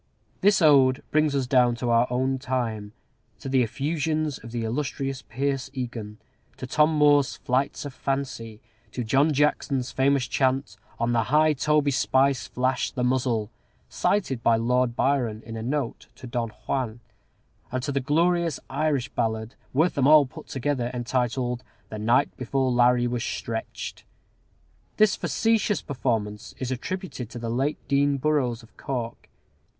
[0.39, 2.91] This ode brings us down to our own time;
[3.37, 6.17] to the effusions of the illustrious Pierce Egan;
[6.57, 8.59] to Tom Moore's Flights of "Fancy;"
[8.93, 13.51] to John Jackson's famous chant, "On the High Toby Spice Flash the Muzzle,"
[13.89, 16.99] cited by Lord Byron in a note to "Don Juan;"
[17.71, 22.71] and to the glorious Irish ballad, worth them all put together, entitled "The Night Before
[22.71, 24.03] Larry Was Stretched."
[24.97, 29.29] This facetious performance is attributed to the late Dean Burrowes, of Cork.